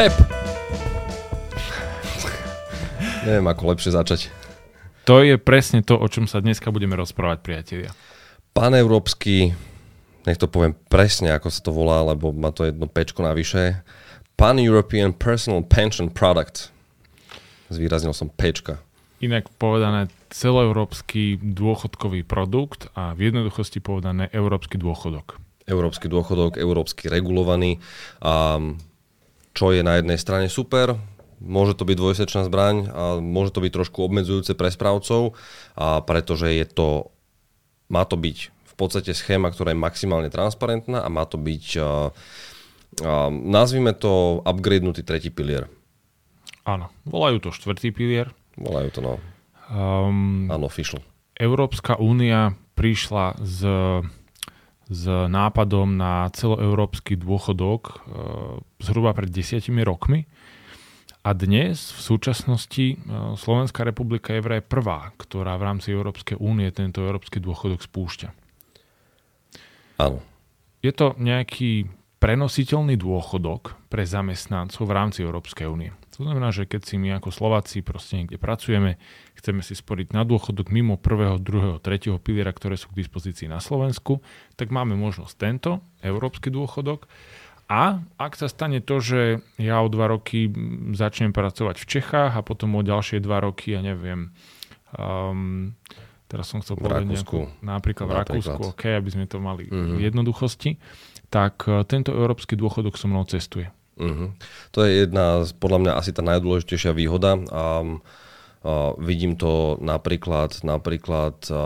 Pep! 0.00 0.16
Neviem, 3.28 3.44
ako 3.52 3.68
lepšie 3.68 3.92
začať. 3.92 4.32
To 5.04 5.20
je 5.20 5.36
presne 5.36 5.84
to, 5.84 5.92
o 5.92 6.08
čom 6.08 6.24
sa 6.24 6.40
dneska 6.40 6.72
budeme 6.72 6.96
rozprávať, 6.96 7.44
priatelia. 7.44 7.92
Paneurópsky, 8.56 9.52
nech 10.24 10.40
to 10.40 10.48
poviem 10.48 10.72
presne, 10.88 11.36
ako 11.36 11.52
sa 11.52 11.60
to 11.60 11.76
volá, 11.76 12.00
lebo 12.00 12.32
má 12.32 12.48
to 12.48 12.64
jedno 12.64 12.88
pečko 12.88 13.20
navyše. 13.20 13.84
Pan-European 14.40 15.12
Personal 15.12 15.68
Pension 15.68 16.08
Product. 16.08 16.72
Zvýraznil 17.68 18.16
som 18.16 18.32
pečka. 18.32 18.80
Inak 19.20 19.52
povedané 19.60 20.08
celoeurópsky 20.32 21.36
dôchodkový 21.44 22.24
produkt 22.24 22.88
a 22.96 23.12
v 23.12 23.28
jednoduchosti 23.28 23.84
povedané 23.84 24.32
európsky 24.32 24.80
dôchodok. 24.80 25.36
Európsky 25.68 26.08
dôchodok, 26.08 26.56
európsky 26.56 27.12
regulovaný. 27.12 27.84
A 28.24 28.64
čo 29.54 29.74
je 29.74 29.82
na 29.82 29.98
jednej 29.98 30.18
strane 30.20 30.46
super, 30.50 30.98
môže 31.40 31.74
to 31.74 31.88
byť 31.88 31.96
dvojsečná 31.96 32.42
zbraň 32.46 32.76
a 32.92 33.02
môže 33.18 33.56
to 33.56 33.64
byť 33.64 33.72
trošku 33.72 34.04
obmedzujúce 34.04 34.52
pre 34.54 34.68
správcov, 34.68 35.34
a 35.74 36.04
pretože 36.04 36.52
je 36.52 36.66
to, 36.68 37.14
má 37.88 38.04
to 38.04 38.20
byť 38.20 38.38
v 38.50 38.74
podstate 38.76 39.12
schéma, 39.12 39.52
ktorá 39.52 39.72
je 39.72 39.80
maximálne 39.80 40.32
transparentná 40.32 41.04
a 41.04 41.08
má 41.12 41.24
to 41.28 41.36
byť, 41.36 41.64
a, 41.76 41.82
a, 41.82 41.90
nazvime 43.30 43.96
to 43.96 44.44
upgradenutý 44.44 45.04
tretí 45.04 45.32
pilier. 45.32 45.68
Áno, 46.68 46.92
volajú 47.08 47.40
to 47.40 47.50
štvrtý 47.56 47.90
pilier, 47.90 48.30
Volajú 48.60 48.88
to, 48.92 49.00
no. 49.00 49.14
Um, 49.72 50.50
Unofficial. 50.52 51.00
Európska 51.40 51.96
únia 51.96 52.52
prišla 52.76 53.40
s, 53.40 53.64
s 54.90 55.06
nápadom 55.06 55.94
na 55.94 56.26
celoeurópsky 56.34 57.14
dôchodok 57.14 57.82
uh, 57.86 57.98
zhruba 58.82 59.14
pred 59.14 59.30
desiatimi 59.30 59.86
rokmi. 59.86 60.26
A 61.22 61.30
dnes 61.30 61.94
v 61.94 62.00
súčasnosti 62.02 62.98
uh, 62.98 63.38
Slovenská 63.38 63.86
republika 63.86 64.34
je 64.34 64.42
vraj 64.42 64.66
prvá, 64.66 65.14
ktorá 65.14 65.54
v 65.54 65.66
rámci 65.70 65.94
Európskej 65.94 66.42
únie 66.42 66.66
tento 66.74 67.06
európsky 67.06 67.38
dôchodok 67.38 67.86
spúšťa. 67.86 68.28
Áno. 70.02 70.18
Je 70.82 70.90
to 70.90 71.14
nejaký 71.20 71.86
prenositeľný 72.18 72.98
dôchodok 72.98 73.78
pre 73.86 74.02
zamestnancov 74.02 74.84
v 74.84 74.96
rámci 74.96 75.22
Európskej 75.22 75.70
únie. 75.70 75.92
To 76.20 76.28
znamená, 76.28 76.52
že 76.52 76.68
keď 76.68 76.84
si 76.84 77.00
my 77.00 77.16
ako 77.16 77.32
Slováci 77.32 77.80
proste 77.80 78.20
niekde 78.20 78.36
pracujeme, 78.36 79.00
chceme 79.40 79.64
si 79.64 79.72
sporiť 79.72 80.12
na 80.12 80.20
dôchodok 80.28 80.68
mimo 80.68 81.00
prvého, 81.00 81.40
druhého, 81.40 81.80
tretieho 81.80 82.20
piliera, 82.20 82.52
ktoré 82.52 82.76
sú 82.76 82.92
k 82.92 83.00
dispozícii 83.00 83.48
na 83.48 83.56
Slovensku, 83.56 84.20
tak 84.60 84.68
máme 84.68 85.00
možnosť 85.00 85.32
tento 85.40 85.80
európsky 86.04 86.52
dôchodok. 86.52 87.08
A 87.72 88.04
ak 88.20 88.36
sa 88.36 88.52
stane 88.52 88.84
to, 88.84 89.00
že 89.00 89.40
ja 89.56 89.80
o 89.80 89.88
dva 89.88 90.12
roky 90.12 90.52
začnem 90.92 91.32
pracovať 91.32 91.80
v 91.80 91.88
Čechách 91.88 92.36
a 92.36 92.44
potom 92.44 92.76
o 92.76 92.84
ďalšie 92.84 93.24
dva 93.24 93.40
roky, 93.40 93.72
ja 93.72 93.80
neviem, 93.80 94.36
um, 95.00 95.72
teraz 96.28 96.52
som 96.52 96.60
chcel 96.60 96.76
povedať 96.76 97.16
nejakú, 97.16 97.48
napríklad 97.64 98.12
v. 98.12 98.12
Rakúsku, 98.28 98.76
OK, 98.76 98.84
aby 98.92 99.08
sme 99.08 99.24
to 99.24 99.40
mali 99.40 99.72
Mhm. 99.72 99.96
v 99.96 100.00
jednoduchosti, 100.04 100.76
tak 101.32 101.64
uh, 101.64 101.80
tento 101.88 102.12
európsky 102.12 102.60
dôchodok 102.60 103.00
so 103.00 103.08
mnou 103.08 103.24
cestuje. 103.24 103.72
Uh-huh. 104.00 104.32
To 104.72 104.78
je 104.88 105.04
jedna, 105.04 105.44
podľa 105.60 105.78
mňa 105.84 105.92
asi 106.00 106.10
tá 106.16 106.24
najdôležitejšia 106.24 106.96
výhoda. 106.96 107.36
A, 107.36 107.44
a 107.52 107.64
vidím 108.96 109.36
to 109.36 109.76
napríklad, 109.76 110.64
napríklad 110.64 111.36
a, 111.52 111.54
a, 111.54 111.62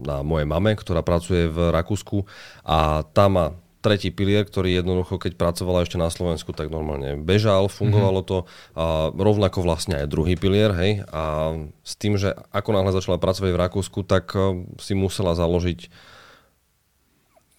na 0.00 0.16
mojej 0.24 0.48
mame, 0.48 0.72
ktorá 0.72 1.04
pracuje 1.04 1.52
v 1.52 1.68
Rakúsku 1.68 2.24
a 2.64 3.04
tá 3.04 3.28
má 3.28 3.52
tretí 3.84 4.10
pilier, 4.10 4.42
ktorý 4.42 4.82
jednoducho, 4.82 5.14
keď 5.14 5.38
pracovala 5.38 5.86
ešte 5.86 5.94
na 5.94 6.10
Slovensku, 6.10 6.50
tak 6.50 6.74
normálne 6.74 7.22
bežal, 7.22 7.70
fungovalo 7.70 8.20
to. 8.26 8.38
A 8.74 9.14
rovnako 9.14 9.62
vlastne 9.62 10.02
aj 10.02 10.10
druhý 10.10 10.34
pilier, 10.34 10.74
hej. 10.74 11.06
A 11.14 11.54
s 11.86 11.94
tým, 11.94 12.18
že 12.18 12.34
ako 12.50 12.74
náhle 12.74 12.90
začala 12.90 13.22
pracovať 13.22 13.54
v 13.54 13.62
Rakúsku, 13.62 14.02
tak 14.02 14.34
a, 14.34 14.58
si 14.82 14.98
musela 14.98 15.38
založiť 15.38 15.86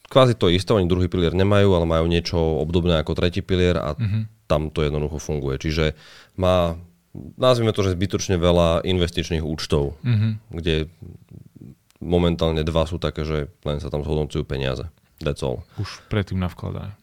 kvázi 0.08 0.34
to 0.34 0.48
isté, 0.48 0.72
oni 0.72 0.88
druhý 0.88 1.08
pilier 1.08 1.32
nemajú, 1.32 1.70
ale 1.72 1.86
majú 1.86 2.06
niečo 2.08 2.36
obdobné 2.38 3.00
ako 3.00 3.14
tretí 3.14 3.40
pilier 3.40 3.76
a 3.76 3.94
Mhm. 3.96 4.48
tam 4.48 4.72
to 4.72 4.82
jednoducho 4.82 5.20
funguje. 5.20 5.60
Čiže 5.60 5.94
má, 6.36 6.80
nazvime 7.36 7.72
to, 7.72 7.84
že 7.84 7.94
zbytočne 7.94 8.40
veľa 8.40 8.84
investičných 8.84 9.44
účtov, 9.44 10.00
Mhm. 10.04 10.30
kde 10.56 10.88
momentálne 11.98 12.62
dva 12.62 12.86
sú 12.86 13.02
také, 13.02 13.26
že 13.26 13.50
len 13.66 13.78
sa 13.82 13.90
tam 13.90 14.06
zhodnocujú 14.06 14.46
peniaze. 14.46 14.86
That's 15.18 15.42
all. 15.42 15.66
Už 15.82 16.06
predtým 16.08 16.38
navkladajú. 16.38 16.94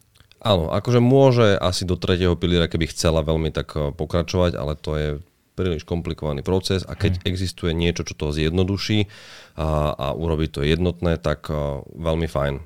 Áno, 0.44 0.69
akože 0.70 1.00
môže 1.00 1.56
asi 1.56 1.82
do 1.82 1.97
tretieho 1.97 2.37
piliera, 2.37 2.69
keby 2.69 2.93
chcela 2.93 3.25
veľmi 3.25 3.50
tak 3.50 3.75
eh, 3.75 3.91
pokračovať, 3.91 4.53
ale 4.54 4.72
to 4.76 4.93
je 4.94 5.09
príliš 5.54 5.87
komplikovaný 5.87 6.43
proces 6.43 6.82
a 6.82 6.98
keď 6.98 7.22
existuje 7.25 7.70
niečo, 7.70 8.03
čo 8.03 8.19
to 8.19 8.34
zjednoduší 8.34 9.06
a, 9.54 9.94
a 9.94 10.06
urobí 10.10 10.50
to 10.50 10.66
jednotné, 10.66 11.14
tak 11.14 11.47
uh, 11.47 11.78
veľmi 11.94 12.26
fajn. 12.26 12.59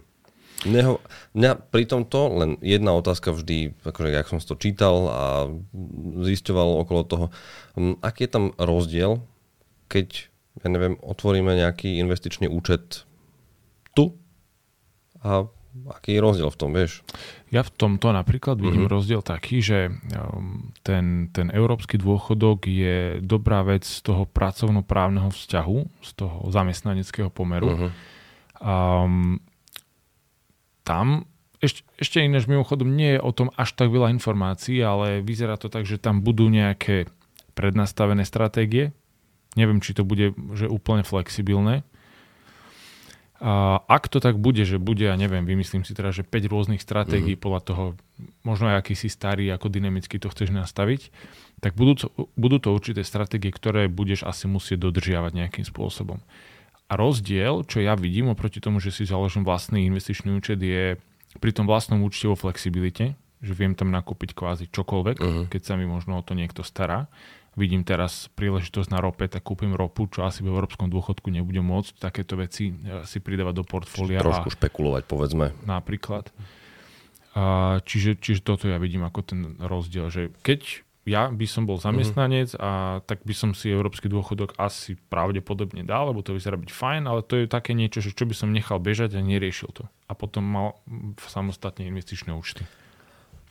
Neho, 0.66 0.98
mňa 1.38 1.70
pri 1.70 1.86
tomto 1.86 2.34
len 2.34 2.50
jedna 2.58 2.90
otázka 2.98 3.30
vždy, 3.30 3.78
akože 3.86 4.10
jak 4.10 4.26
som 4.26 4.42
to 4.42 4.58
čítal 4.58 4.96
a 5.06 5.22
zisťoval 6.26 6.82
okolo 6.82 7.00
toho, 7.06 7.26
hm, 7.78 8.02
aký 8.02 8.26
je 8.26 8.30
tam 8.34 8.44
rozdiel, 8.58 9.22
keď, 9.86 10.26
ja 10.58 10.66
neviem, 10.66 10.98
otvoríme 10.98 11.54
nejaký 11.54 12.02
investičný 12.02 12.50
účet 12.50 13.06
tu 13.94 14.18
a 15.22 15.46
aký 15.94 16.18
je 16.18 16.24
rozdiel 16.26 16.50
v 16.50 16.58
tom, 16.58 16.74
vieš? 16.74 17.06
Ja 17.54 17.62
v 17.62 17.70
tomto 17.70 18.10
napríklad 18.10 18.58
vidím 18.58 18.90
Mhm. 18.90 18.92
rozdiel 18.92 19.22
taký, 19.22 19.62
že 19.62 19.94
um, 20.10 20.74
ten, 20.82 21.30
ten 21.30 21.54
európsky 21.54 22.02
dôchodok 22.02 22.66
je 22.66 23.22
dobrá 23.22 23.62
vec 23.62 23.86
z 23.86 24.02
toho 24.02 24.26
pracovnoprávneho 24.26 25.30
vzťahu, 25.30 25.78
z 26.02 26.10
toho 26.18 26.50
zamestnaneckého 26.50 27.30
pomeru. 27.30 27.78
Mhm. 27.78 27.88
Um, 28.58 29.38
tam 30.88 31.28
ešte, 31.58 31.82
ešte 31.98 32.22
inéž 32.22 32.46
mimochodom 32.46 32.86
nie 32.94 33.18
je 33.18 33.20
o 33.20 33.34
tom 33.34 33.50
až 33.58 33.74
tak 33.74 33.90
veľa 33.90 34.14
informácií, 34.14 34.78
ale 34.78 35.20
vyzerá 35.20 35.58
to 35.58 35.66
tak, 35.66 35.84
že 35.84 35.98
tam 35.98 36.22
budú 36.22 36.46
nejaké 36.46 37.10
prednastavené 37.58 38.22
stratégie. 38.22 38.94
Neviem, 39.58 39.82
či 39.82 39.90
to 39.90 40.06
bude 40.06 40.38
že 40.54 40.70
úplne 40.70 41.02
flexibilné. 41.02 41.82
A 43.38 43.82
ak 43.86 44.10
to 44.10 44.18
tak 44.18 44.34
bude, 44.34 44.66
že 44.66 44.82
bude, 44.82 45.06
ja 45.06 45.14
neviem, 45.14 45.46
vymyslím 45.46 45.86
si 45.86 45.94
teda, 45.94 46.10
že 46.10 46.26
5 46.26 46.50
rôznych 46.50 46.82
stratégií 46.82 47.38
mm. 47.38 47.42
podľa 47.42 47.60
toho, 47.62 47.84
možno 48.42 48.66
aj 48.66 48.82
aký 48.82 48.98
si 48.98 49.06
starý, 49.06 49.46
ako 49.54 49.70
dynamicky 49.70 50.18
to 50.18 50.26
chceš 50.26 50.50
nastaviť, 50.50 51.14
tak 51.62 51.78
budú 51.78 51.94
to, 51.94 52.06
budú 52.34 52.58
to 52.58 52.74
určité 52.74 53.06
stratégie, 53.06 53.54
ktoré 53.54 53.86
budeš 53.86 54.26
asi 54.26 54.50
musieť 54.50 54.90
dodržiavať 54.90 55.38
nejakým 55.38 55.66
spôsobom. 55.66 56.18
A 56.88 56.96
rozdiel, 56.96 57.68
čo 57.68 57.78
ja 57.78 57.92
vidím 57.92 58.32
oproti 58.32 58.58
tomu, 58.58 58.80
že 58.80 58.88
si 58.88 59.04
založím 59.04 59.44
vlastný 59.44 59.84
investičný 59.84 60.32
účet, 60.32 60.56
je 60.56 60.96
pri 61.36 61.52
tom 61.52 61.68
vlastnom 61.68 62.00
účte 62.00 62.24
vo 62.24 62.34
flexibilite, 62.34 63.12
že 63.38 63.52
viem 63.52 63.76
tam 63.76 63.92
nakúpiť 63.92 64.32
kvázi 64.32 64.72
čokoľvek, 64.72 65.16
Mhm. 65.20 65.42
keď 65.52 65.62
sa 65.62 65.76
mi 65.76 65.84
možno 65.84 66.16
o 66.16 66.24
to 66.24 66.32
niekto 66.32 66.64
stará. 66.64 67.06
Vidím 67.58 67.82
teraz 67.82 68.30
príležitosť 68.38 68.88
na 68.88 69.02
rope, 69.02 69.26
tak 69.26 69.42
kúpim 69.42 69.74
ropu, 69.74 70.06
čo 70.06 70.22
asi 70.22 70.40
v 70.40 70.48
európskom 70.48 70.86
dôchodku 70.88 71.26
nebudem 71.28 71.66
môcť 71.66 71.98
takéto 71.98 72.38
veci 72.38 72.70
e, 72.70 73.02
si 73.02 73.18
pridávať 73.18 73.54
do 73.58 73.64
portfólia. 73.66 74.22
Trošku 74.22 74.48
a 74.48 74.54
špekulovať, 74.54 75.02
povedzme. 75.04 75.50
napríklad. 75.66 76.30
A 77.34 77.78
čiže, 77.84 78.14
čiže 78.14 78.40
toto 78.42 78.66
ja 78.66 78.78
vidím 78.78 79.02
ako 79.02 79.20
ten 79.22 79.40
rozdiel, 79.58 80.08
že 80.08 80.30
keď 80.42 80.82
ja 81.08 81.32
by 81.32 81.46
som 81.48 81.64
bol 81.64 81.80
zamestnanec 81.80 82.52
a 82.60 83.00
tak 83.08 83.24
by 83.24 83.32
som 83.32 83.50
si 83.56 83.72
európsky 83.72 84.12
dôchodok 84.12 84.54
asi 84.60 85.00
pravdepodobne 85.08 85.82
dal, 85.82 86.12
lebo 86.12 86.20
to 86.20 86.36
vyzerá 86.36 86.60
byť 86.60 86.70
fajn, 86.70 87.02
ale 87.08 87.24
to 87.24 87.40
je 87.40 87.46
také 87.48 87.72
niečo, 87.72 88.04
že 88.04 88.12
čo 88.12 88.28
by 88.28 88.36
som 88.36 88.52
nechal 88.52 88.76
bežať 88.76 89.16
a 89.16 89.24
neriešil 89.24 89.72
to. 89.72 89.88
A 90.06 90.12
potom 90.12 90.44
mal 90.44 90.68
samostatne 91.24 91.88
investičné 91.88 92.36
účty. 92.36 92.68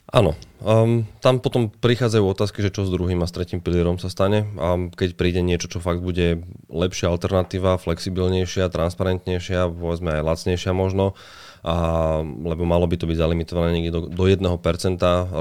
Áno, 0.07 0.39
um, 0.63 1.03
tam 1.19 1.43
potom 1.43 1.67
prichádzajú 1.67 2.23
otázky, 2.23 2.63
že 2.63 2.71
čo 2.71 2.87
s 2.87 2.93
druhým 2.93 3.19
a 3.19 3.27
s 3.27 3.35
tretím 3.35 3.59
pilierom 3.59 3.99
sa 3.99 4.07
stane. 4.07 4.47
A 4.55 4.87
keď 4.87 5.19
príde 5.19 5.43
niečo, 5.43 5.67
čo 5.67 5.83
fakt 5.83 5.99
bude 5.99 6.47
lepšia 6.71 7.11
alternatíva, 7.11 7.75
flexibilnejšia, 7.75 8.71
transparentnejšia, 8.71 9.67
povedzme 9.67 10.15
aj 10.15 10.23
lacnejšia 10.23 10.71
možno, 10.71 11.11
a, 11.59 12.23
lebo 12.23 12.63
malo 12.63 12.87
by 12.87 12.95
to 12.95 13.03
byť 13.03 13.19
zalimitované 13.19 13.75
niekde 13.75 13.91
do, 13.91 14.01
do 14.07 14.23
1% 14.31 14.47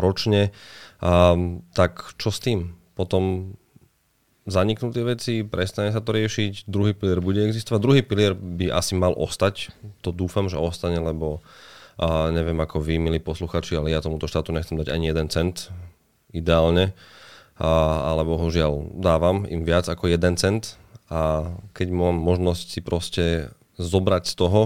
ročne, 0.02 0.50
a, 0.98 1.38
tak 1.70 2.18
čo 2.18 2.34
s 2.34 2.42
tým? 2.42 2.74
Potom 2.98 3.54
zaniknú 4.50 4.90
tie 4.90 5.06
veci, 5.06 5.34
prestane 5.46 5.94
sa 5.94 6.02
to 6.02 6.10
riešiť, 6.10 6.66
druhý 6.66 6.90
pilier 6.90 7.22
bude 7.22 7.38
existovať. 7.38 7.80
Druhý 7.82 8.02
pilier 8.02 8.34
by 8.34 8.74
asi 8.74 8.98
mal 8.98 9.14
ostať, 9.14 9.70
to 10.02 10.10
dúfam, 10.10 10.50
že 10.50 10.58
ostane, 10.58 10.98
lebo 10.98 11.38
a 11.96 12.28
neviem 12.28 12.56
ako 12.60 12.80
vy, 12.80 13.00
milí 13.00 13.18
posluchači, 13.20 13.76
ale 13.76 13.92
ja 13.92 14.04
tomuto 14.04 14.28
štátu 14.28 14.52
nechcem 14.52 14.76
dať 14.76 14.92
ani 14.92 15.08
jeden 15.08 15.28
cent, 15.32 15.72
ideálne, 16.32 16.92
a, 17.56 17.68
ale 18.12 18.22
bohužiaľ 18.28 19.00
dávam 19.00 19.48
im 19.48 19.64
viac 19.64 19.88
ako 19.88 20.12
jeden 20.12 20.36
cent 20.36 20.76
a 21.08 21.52
keď 21.72 21.88
mám 21.92 22.16
možnosť 22.20 22.66
si 22.68 22.80
proste 22.84 23.24
zobrať 23.80 24.28
z 24.28 24.34
toho, 24.36 24.62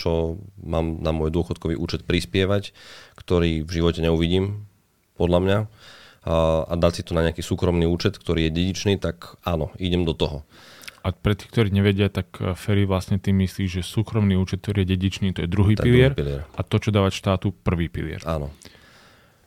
čo 0.00 0.40
mám 0.56 1.04
na 1.04 1.12
môj 1.12 1.28
dôchodkový 1.28 1.76
účet 1.76 2.08
prispievať, 2.08 2.72
ktorý 3.20 3.60
v 3.60 3.70
živote 3.70 4.00
neuvidím, 4.00 4.64
podľa 5.20 5.40
mňa, 5.44 5.58
a, 6.24 6.64
a 6.64 6.74
dať 6.80 6.92
si 6.96 7.02
to 7.04 7.12
na 7.12 7.28
nejaký 7.28 7.44
súkromný 7.44 7.84
účet, 7.84 8.16
ktorý 8.16 8.48
je 8.48 8.56
dedičný, 8.56 8.96
tak 8.96 9.36
áno, 9.44 9.72
idem 9.76 10.08
do 10.08 10.16
toho. 10.16 10.48
A 11.00 11.16
pre 11.16 11.32
tých, 11.32 11.48
ktorí 11.48 11.72
nevedia, 11.72 12.12
tak 12.12 12.36
eh, 12.40 12.52
Ferry 12.52 12.84
vlastne 12.84 13.16
tým 13.16 13.40
myslí, 13.44 13.80
že 13.80 13.80
súkromný 13.80 14.36
účet, 14.36 14.60
ktorý 14.60 14.84
je 14.84 14.88
dedičný, 14.96 15.32
to 15.32 15.44
je 15.44 15.48
druhý, 15.48 15.74
Tak 15.74 15.84
pilier, 15.84 16.12
druhý 16.12 16.20
pilier. 16.20 16.42
a 16.56 16.60
to, 16.60 16.76
čo 16.76 16.92
dávať 16.92 17.12
štátu, 17.16 17.52
prvý 17.52 17.88
pilier. 17.88 18.20
Áno. 18.28 18.52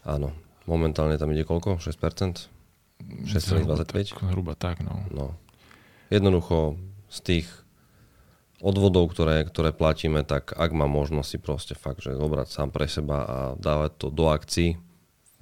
Áno. 0.03 0.33
Momentálne 0.63 1.19
tam 1.19 1.31
ide 1.35 1.43
koľko? 1.43 1.79
6%? 1.79 2.47
6,25? 3.27 4.15
Tak, 4.15 4.31
Hruba 4.31 4.55
tak, 4.55 4.79
no. 4.79 5.03
No. 5.11 5.35
Jednoducho 6.07 6.79
z 7.11 7.19
tých 7.19 7.47
odvodov, 8.63 9.11
ktoré, 9.11 9.43
ktoré 9.43 9.75
platíme, 9.75 10.23
tak 10.23 10.55
ak 10.55 10.71
mám 10.71 10.87
možnosť 10.87 11.27
si 11.27 11.37
proste 11.37 11.75
fakt, 11.75 11.99
že 11.99 12.15
zobrať 12.15 12.47
sám 12.47 12.71
pre 12.71 12.87
seba 12.87 13.17
a 13.27 13.37
dávať 13.59 13.91
to 13.99 14.07
do 14.07 14.31
akcií, 14.31 14.79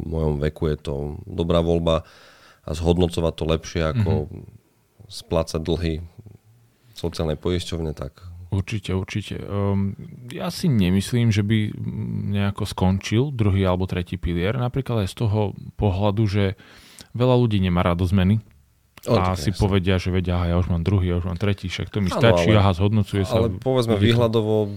v 0.02 0.06
mojom 0.10 0.42
veku 0.42 0.74
je 0.74 0.78
to 0.82 0.94
dobrá 1.30 1.62
voľba 1.62 2.02
a 2.66 2.70
zhodnocovať 2.74 3.34
to 3.38 3.46
lepšie 3.46 3.82
ako 3.86 4.12
mm-hmm. 4.26 4.61
Splácať 5.12 5.60
dlhy 5.60 5.94
sociálnej 6.96 7.36
poisťovne, 7.36 7.92
tak 7.92 8.32
Určite, 8.52 8.92
určite. 8.92 9.40
Um, 9.48 9.96
ja 10.28 10.52
si 10.52 10.68
nemyslím, 10.68 11.32
že 11.32 11.40
by 11.40 11.72
nejako 12.36 12.68
skončil 12.68 13.32
druhý 13.32 13.64
alebo 13.64 13.88
tretí 13.88 14.20
pilier. 14.20 14.60
Napríklad 14.60 15.08
aj 15.08 15.10
z 15.16 15.16
toho 15.24 15.56
pohľadu, 15.80 16.28
že 16.28 16.60
veľa 17.16 17.40
ľudí 17.40 17.64
nemá 17.64 17.80
rado 17.80 18.04
zmeny. 18.04 18.44
O, 19.08 19.16
a 19.16 19.40
si 19.40 19.56
jasne. 19.56 19.58
povedia, 19.58 19.96
že 19.96 20.12
vedia, 20.12 20.36
aha, 20.36 20.46
ja 20.52 20.56
už 20.60 20.68
mám 20.68 20.84
druhý, 20.84 21.16
ja 21.16 21.24
už 21.24 21.32
mám 21.32 21.40
tretí, 21.40 21.72
však 21.72 21.90
to 21.90 22.04
mi 22.04 22.12
Áno, 22.12 22.20
stačí, 22.20 22.52
ale- 22.52 22.60
aha, 22.60 22.72
zhodnocuje 22.76 23.24
sa. 23.24 23.40
Ale 23.40 23.56
povedzme 23.56 23.96
výhľadovo, 23.96 24.76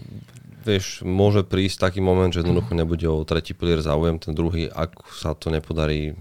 vieš, 0.64 1.04
môže 1.04 1.44
prísť 1.44 1.88
taký 1.88 2.00
moment, 2.00 2.32
že 2.32 2.40
jednoducho 2.40 2.72
nebude 2.72 3.04
o 3.06 3.22
tretí 3.22 3.52
pilier 3.52 3.84
záujem, 3.84 4.16
ten 4.18 4.32
druhý, 4.32 4.66
ak 4.72 5.04
sa 5.12 5.36
to 5.36 5.52
nepodarí 5.52 6.16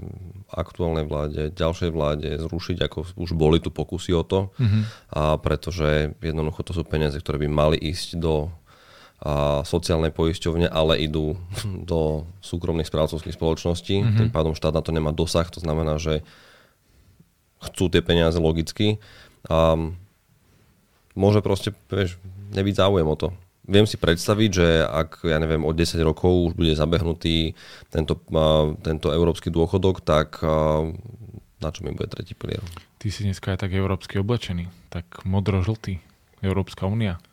aktuálnej 0.53 1.07
vláde, 1.07 1.49
ďalšej 1.55 1.89
vláde 1.89 2.29
zrušiť, 2.37 2.77
ako 2.85 3.17
už 3.17 3.31
boli 3.33 3.57
tu 3.57 3.73
pokusy 3.73 4.13
o 4.13 4.21
to, 4.21 4.53
Mhm. 4.59 4.79
a 5.15 5.21
pretože 5.41 6.13
jednoducho 6.21 6.61
to 6.61 6.77
sú 6.77 6.83
peniaze, 6.85 7.17
ktoré 7.17 7.41
by 7.41 7.49
mali 7.49 7.77
ísť 7.79 8.19
do 8.21 8.53
a 9.23 9.63
sociálnej 9.63 10.11
poisťovne, 10.11 10.67
ale 10.67 10.99
idú 10.99 11.39
do 11.91 12.27
súkromných 12.43 12.91
správcovských 12.91 13.39
spoločností. 13.39 14.03
Mm-hmm. 14.03 14.17
Tým 14.19 14.29
pádom 14.35 14.51
štát 14.51 14.75
na 14.75 14.83
to 14.83 14.91
nemá 14.91 15.15
dosah, 15.15 15.47
to 15.47 15.63
znamená, 15.63 15.95
že 15.95 16.27
chcú 17.63 17.87
tie 17.87 18.03
peniaze 18.03 18.35
logicky 18.35 18.99
a 19.47 19.79
môže 21.15 21.39
proste, 21.39 21.71
vieš, 21.87 22.19
nebyť 22.51 22.75
záujem 22.83 23.07
o 23.07 23.15
to. 23.15 23.31
Viem 23.63 23.87
si 23.87 23.95
predstaviť, 23.95 24.49
že 24.51 24.67
ak, 24.83 25.23
ja 25.23 25.39
neviem, 25.39 25.63
o 25.63 25.71
10 25.71 25.95
rokov 26.03 26.51
už 26.51 26.53
bude 26.59 26.75
zabehnutý 26.75 27.55
tento, 27.87 28.19
tento 28.83 29.07
európsky 29.07 29.47
dôchodok, 29.47 30.03
tak 30.03 30.43
na 31.63 31.69
čo 31.71 31.87
mi 31.87 31.95
bude 31.95 32.11
tretí 32.11 32.35
pilier? 32.35 32.59
Ty 32.99 33.07
si 33.07 33.23
dneska 33.23 33.55
aj 33.55 33.63
tak 33.63 33.71
európsky 33.71 34.19
oblečený, 34.19 34.67
tak 34.91 35.23
modro-žltý. 35.23 36.03
Európska 36.43 36.83
únia. 36.83 37.23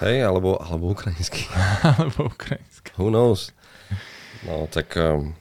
Hej, 0.00 0.24
alebo, 0.24 0.56
alebo 0.56 0.96
ukrajinský. 0.96 1.44
Alebo 1.84 2.32
ukrajinská. 2.32 2.96
Who 2.96 3.12
knows? 3.12 3.52
No, 4.46 4.64
tak 4.70 4.94
um, 4.96 5.36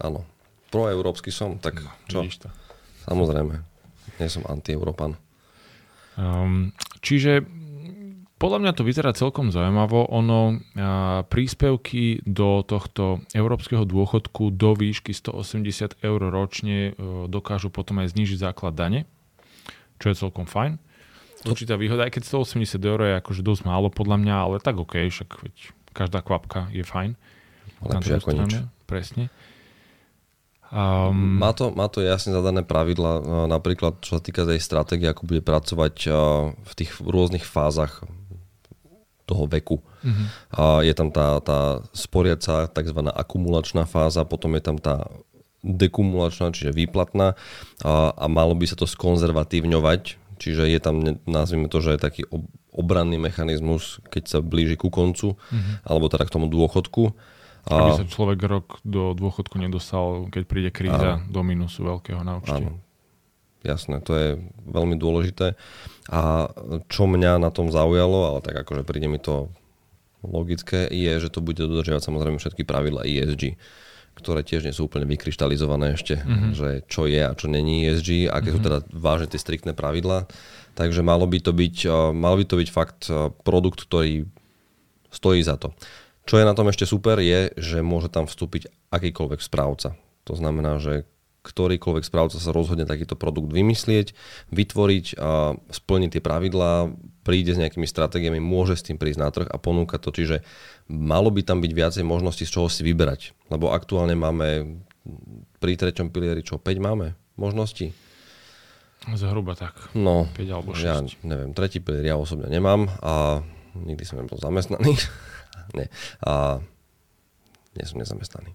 áno. 0.00 0.26
Proeurópsky 0.72 1.30
som, 1.30 1.60
tak 1.60 1.84
čo? 2.08 2.24
Vidíš 2.24 2.42
to. 2.42 2.48
Samozrejme. 3.04 3.60
Nie 4.16 4.28
som 4.32 4.42
anti-Európan. 4.48 5.14
Um, 6.16 6.72
čiže 7.04 7.44
podľa 8.42 8.58
mňa 8.58 8.72
to 8.74 8.82
vyzerá 8.82 9.14
celkom 9.14 9.54
zaujímavo. 9.54 10.10
Ono 10.10 10.58
príspevky 11.30 12.26
do 12.26 12.66
tohto 12.66 13.22
európskeho 13.30 13.86
dôchodku 13.86 14.50
do 14.50 14.74
výšky 14.74 15.14
180 15.14 16.02
eur 16.02 16.20
ročne 16.26 16.90
e, 16.90 16.92
dokážu 17.30 17.70
potom 17.70 18.02
aj 18.02 18.10
znížiť 18.10 18.42
základ 18.42 18.74
dane, 18.74 19.06
čo 20.02 20.10
je 20.10 20.18
celkom 20.18 20.50
fajn. 20.50 20.82
Určitá 21.46 21.78
výhoda, 21.78 22.10
aj 22.10 22.18
keď 22.18 22.42
180 22.42 22.82
eur 22.82 23.00
je 23.06 23.14
akože 23.22 23.46
dosť 23.46 23.62
málo 23.62 23.94
podľa 23.94 24.18
mňa, 24.18 24.34
ale 24.34 24.56
tak 24.58 24.74
OK, 24.74 24.98
však 25.06 25.30
veď 25.38 25.54
každá 25.94 26.18
kvapka 26.18 26.66
je 26.74 26.82
fajn. 26.82 27.14
Lepšie 27.86 28.18
ako 28.18 28.30
nič. 28.42 28.52
Presne. 28.90 29.30
Um, 30.72 31.36
Má 31.36 31.52
to, 31.52 31.68
má 31.68 31.84
to 31.92 32.00
jasne 32.00 32.32
zadané 32.32 32.64
pravidla, 32.64 33.12
uh, 33.20 33.22
napríklad 33.44 34.00
čo 34.00 34.16
sa 34.16 34.24
týka 34.24 34.48
tej 34.48 34.56
stratégie, 34.56 35.04
ako 35.04 35.28
bude 35.28 35.44
pracovať 35.44 35.94
uh, 36.08 36.14
v 36.56 36.72
tých 36.72 36.96
rôznych 36.96 37.44
fázach 37.44 38.00
toho 39.32 39.48
veku. 39.48 39.80
Mhm. 40.04 40.24
A 40.52 40.62
je 40.84 40.92
tam 40.92 41.08
tá, 41.08 41.40
tá 41.40 41.80
sporiaca 41.96 42.68
tzv. 42.68 43.00
akumulačná 43.08 43.88
fáza, 43.88 44.28
potom 44.28 44.52
je 44.60 44.62
tam 44.62 44.76
tá 44.76 45.08
dekumulačná, 45.62 46.52
čiže 46.52 46.74
výplatná 46.74 47.38
a, 47.86 48.12
a 48.12 48.26
malo 48.28 48.52
by 48.52 48.66
sa 48.66 48.74
to 48.74 48.84
skonzervatívňovať, 48.84 50.18
čiže 50.42 50.66
je 50.66 50.80
tam, 50.82 51.22
nazvime 51.24 51.70
to, 51.70 51.78
že 51.78 51.96
je 51.96 52.00
taký 52.02 52.22
ob- 52.28 52.50
obranný 52.74 53.20
mechanizmus, 53.20 54.02
keď 54.10 54.22
sa 54.26 54.38
blíži 54.40 54.74
ku 54.74 54.90
koncu, 54.90 55.38
alebo 55.86 56.08
teda 56.10 56.24
k 56.26 56.34
tomu 56.34 56.48
dôchodku. 56.48 57.14
aby 57.68 57.90
sa 57.94 58.08
človek 58.08 58.40
rok 58.42 58.66
do 58.82 59.14
dôchodku 59.14 59.60
nedostal, 59.60 60.26
keď 60.34 60.42
príde 60.50 60.70
kríza 60.74 61.22
do 61.30 61.40
minusu 61.46 61.86
veľkého 61.86 62.26
na 62.26 62.42
účte. 62.42 62.58
áno, 62.58 62.82
jasné, 63.62 64.02
to 64.02 64.12
je 64.14 64.28
veľmi 64.66 64.98
dôležité. 64.98 65.58
A 66.10 66.50
čo 66.90 67.06
mňa 67.06 67.38
na 67.38 67.50
tom 67.54 67.70
zaujalo, 67.70 68.34
ale 68.34 68.38
tak 68.42 68.58
akože 68.66 68.82
príde 68.86 69.06
mi 69.06 69.22
to 69.22 69.50
logické, 70.22 70.86
je, 70.86 71.12
že 71.18 71.30
to 71.30 71.42
bude 71.42 71.58
dodržiavať 71.58 72.02
samozrejme 72.02 72.38
všetky 72.38 72.62
pravidla 72.62 73.06
ESG 73.06 73.58
ktoré 74.12 74.44
tiež 74.44 74.68
nie 74.68 74.76
sú 74.76 74.92
úplne 74.92 75.08
vykryštalizované 75.08 75.96
ešte, 75.96 76.20
mm-hmm. 76.20 76.52
že 76.52 76.68
čo 76.84 77.08
je 77.08 77.22
a 77.24 77.32
čo 77.32 77.48
není 77.48 77.88
ESG, 77.88 78.28
aké 78.28 78.52
mm-hmm. 78.52 78.60
sú 78.60 78.60
teda 78.60 78.78
vážne 78.92 79.28
tie 79.32 79.40
striktné 79.40 79.72
pravidlá. 79.72 80.28
Takže 80.76 81.00
malo 81.00 81.24
by 81.24 81.38
to 81.40 81.52
byť, 81.56 81.76
uh, 81.88 82.12
mal 82.12 82.36
by 82.36 82.44
to 82.44 82.60
byť 82.60 82.68
fakt 82.68 83.08
uh, 83.08 83.32
produkt, 83.44 83.88
ktorý 83.88 84.28
stojí 85.08 85.40
za 85.40 85.56
to. 85.56 85.72
Čo 86.28 86.38
je 86.38 86.48
na 86.48 86.54
tom 86.54 86.68
ešte 86.68 86.84
super 86.84 87.18
je, 87.18 87.50
že 87.56 87.80
môže 87.80 88.12
tam 88.12 88.28
vstúpiť 88.28 88.68
akýkoľvek 88.92 89.40
správca. 89.40 89.96
To 90.28 90.32
znamená, 90.36 90.78
že 90.78 91.08
ktorýkoľvek 91.42 92.04
správca 92.06 92.38
sa 92.38 92.54
rozhodne 92.54 92.86
takýto 92.86 93.18
produkt 93.18 93.50
vymyslieť, 93.50 94.14
vytvoriť 94.54 95.06
a 95.18 95.58
splniť 95.58 96.10
tie 96.18 96.22
pravidlá, 96.22 96.94
príde 97.26 97.54
s 97.54 97.58
nejakými 97.58 97.86
stratégiami, 97.86 98.38
môže 98.38 98.78
s 98.78 98.86
tým 98.86 98.98
prísť 98.98 99.18
na 99.18 99.28
trh 99.30 99.48
a 99.50 99.58
ponúka 99.58 99.98
to. 99.98 100.14
Čiže 100.14 100.46
malo 100.86 101.34
by 101.34 101.42
tam 101.42 101.58
byť 101.58 101.72
viacej 101.74 102.04
možností, 102.06 102.46
z 102.46 102.54
čoho 102.54 102.70
si 102.70 102.86
vyberať. 102.86 103.34
Lebo 103.50 103.74
aktuálne 103.74 104.14
máme 104.14 104.78
pri 105.58 105.74
treťom 105.74 106.14
pilieri 106.14 106.46
čo, 106.46 106.62
5 106.62 106.78
máme 106.78 107.18
možností? 107.34 107.90
Zhruba 109.18 109.58
tak. 109.58 109.74
No, 109.98 110.30
5 110.38 110.46
alebo 110.54 110.78
6. 110.78 110.86
ja 110.86 111.02
neviem, 111.26 111.50
tretí 111.58 111.82
pilier 111.82 112.14
ja 112.14 112.14
osobne 112.14 112.46
nemám 112.46 112.86
a 113.02 113.42
nikdy 113.74 114.06
som 114.06 114.22
nebol 114.22 114.38
zamestnaný. 114.38 114.94
Nie. 115.78 115.90
A 116.22 116.62
nie 117.72 117.84
som 117.88 117.96
nezamestnaný. 117.96 118.52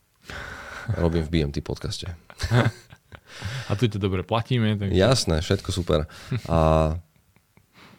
Robím 0.96 1.28
v 1.28 1.32
BMT 1.32 1.60
podcaste. 1.60 2.08
A 3.68 3.72
tu 3.76 3.92
ťa 3.92 4.00
dobre 4.00 4.24
platíme. 4.24 4.80
Tak... 4.80 4.90
Jasné, 4.96 5.44
všetko 5.44 5.70
super. 5.76 6.08
A 6.48 6.96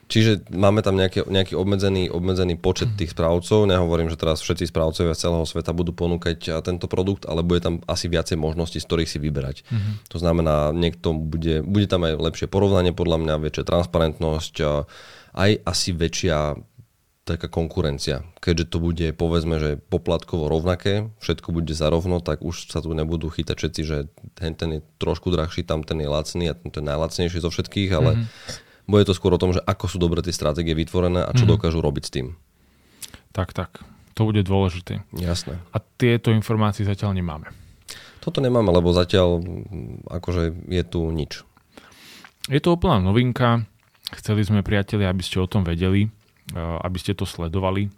čiže 0.09 0.40
máme 0.49 0.80
tam 0.80 0.97
nejaký, 0.97 1.28
nejaký 1.28 1.52
obmedzený, 1.52 2.09
obmedzený 2.09 2.57
počet 2.57 2.97
tých 2.97 3.12
správcov. 3.12 3.68
Nehovorím, 3.68 4.09
že 4.09 4.16
teraz 4.16 4.40
všetci 4.40 4.73
správcovia 4.73 5.12
z 5.12 5.28
celého 5.28 5.45
sveta 5.45 5.76
budú 5.76 5.92
ponúkať 5.92 6.64
tento 6.64 6.88
produkt, 6.88 7.28
ale 7.28 7.45
bude 7.45 7.61
tam 7.61 7.85
asi 7.85 8.09
viacej 8.09 8.40
možností, 8.40 8.80
z 8.80 8.88
ktorých 8.88 9.11
si 9.12 9.18
vyberať. 9.21 9.68
Mm-hmm. 9.68 9.95
To 10.09 10.16
znamená, 10.16 10.73
niekto 10.73 11.12
bude, 11.12 11.61
bude 11.61 11.87
tam 11.87 12.09
aj 12.09 12.16
lepšie 12.18 12.49
porovnanie, 12.49 12.97
podľa 12.97 13.21
mňa, 13.21 13.45
väčšia 13.45 13.68
transparentnosť, 13.68 14.54
aj 15.37 15.50
asi 15.62 15.90
väčšia 15.92 16.57
taká 17.28 17.52
konkurencia. 17.52 18.25
Keďže 18.40 18.64
to 18.73 18.78
bude, 18.80 19.06
povedzme, 19.12 19.61
že 19.61 19.70
poplatkovo 19.76 20.49
rovnaké, 20.49 21.12
všetko 21.20 21.52
bude 21.52 21.76
za 21.76 21.92
rovno, 21.92 22.25
tak 22.25 22.40
už 22.40 22.73
sa 22.73 22.80
tu 22.80 22.97
nebudú 22.97 23.28
chytať 23.28 23.56
všetci, 23.61 23.82
že 23.85 24.08
ten, 24.32 24.56
ten 24.56 24.68
je 24.76 24.80
trošku 24.97 25.28
drahší, 25.28 25.68
tam 25.68 25.85
ten 25.85 26.00
je 26.00 26.08
lacný 26.08 26.49
a 26.49 26.56
ten 26.56 26.73
je 26.73 26.80
najlacnejší 26.80 27.44
zo 27.44 27.52
všetkých, 27.52 27.90
ale 27.92 28.11
mm-hmm. 28.16 28.88
bude 28.88 29.04
to 29.04 29.12
skôr 29.12 29.37
o 29.37 29.42
tom, 29.42 29.52
že 29.52 29.61
ako 29.61 29.85
sú 29.92 30.00
dobre 30.00 30.25
tie 30.25 30.32
stratégie 30.32 30.73
vytvorené 30.73 31.20
a 31.20 31.30
čo 31.37 31.44
mm-hmm. 31.44 31.52
dokážu 31.52 31.85
robiť 31.85 32.04
s 32.08 32.14
tým. 32.16 32.26
Tak, 33.37 33.52
tak. 33.52 33.85
To 34.16 34.26
bude 34.26 34.42
dôležité. 34.42 35.06
Jasné. 35.14 35.61
A 35.70 35.78
tieto 35.78 36.35
informácie 36.35 36.82
zatiaľ 36.82 37.14
nemáme. 37.14 37.54
Toto 38.18 38.42
nemáme, 38.42 38.75
lebo 38.75 38.90
zatiaľ 38.90 39.38
akože 40.11 40.66
je 40.66 40.82
tu 40.82 41.06
nič. 41.14 41.47
Je 42.50 42.58
to 42.58 42.75
úplná 42.75 42.99
novinka. 42.99 43.62
Chceli 44.11 44.42
sme, 44.42 44.66
priatelia, 44.66 45.12
aby 45.12 45.23
ste 45.23 45.38
o 45.38 45.47
tom 45.47 45.62
vedeli, 45.62 46.11
aby 46.57 46.99
ste 47.00 47.12
to 47.12 47.28
sledovali. 47.28 47.93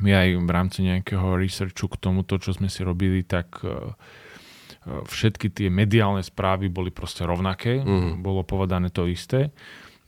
My 0.00 0.12
aj 0.12 0.28
v 0.44 0.50
rámci 0.50 0.84
nejakého 0.84 1.40
researchu 1.40 1.88
k 1.88 1.96
tomuto, 1.96 2.36
čo 2.36 2.52
sme 2.52 2.68
si 2.68 2.84
robili, 2.84 3.24
tak 3.24 3.64
uh, 3.64 3.94
uh, 3.94 5.02
všetky 5.08 5.48
tie 5.48 5.72
mediálne 5.72 6.20
správy 6.20 6.68
boli 6.68 6.92
proste 6.92 7.24
rovnaké. 7.24 7.80
Mhm. 7.80 8.20
Bolo 8.20 8.44
povedané 8.44 8.92
to 8.92 9.08
isté. 9.08 9.54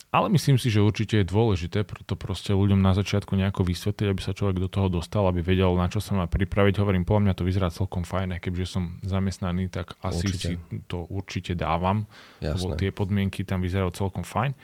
ale 0.08 0.32
myslím 0.32 0.56
si, 0.56 0.72
že 0.72 0.80
určite 0.80 1.20
je 1.20 1.28
dôležité 1.28 1.84
preto 1.84 2.16
proste 2.16 2.56
ľuďom 2.56 2.80
na 2.80 2.96
začiatku 2.96 3.36
nejako 3.36 3.60
vysvetliť, 3.60 4.08
aby 4.08 4.22
sa 4.24 4.32
človek 4.32 4.56
do 4.56 4.68
toho 4.68 4.88
dostal, 4.88 5.28
aby 5.28 5.44
vedel, 5.44 5.68
na 5.76 5.84
čo 5.84 6.00
sa 6.00 6.16
má 6.16 6.24
pripraviť. 6.24 6.80
Hovorím, 6.80 7.04
podľa 7.04 7.28
mňa 7.28 7.34
to 7.36 7.44
vyzerá 7.44 7.68
celkom 7.68 8.08
fajn, 8.08 8.40
keďže 8.40 8.66
som 8.72 8.96
zamestnaný, 9.04 9.68
tak 9.68 10.00
asi 10.00 10.24
určite. 10.32 10.48
si 10.56 10.80
to 10.88 11.04
určite 11.12 11.52
dávam, 11.52 12.08
Jasné. 12.40 12.56
lebo 12.56 12.66
tie 12.80 12.88
podmienky 12.88 13.44
tam 13.44 13.60
vyzerajú 13.60 13.92
celkom 13.92 14.24
fajn. 14.24 14.56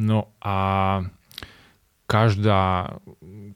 No 0.00 0.32
a 0.40 0.56
každá, 2.06 2.96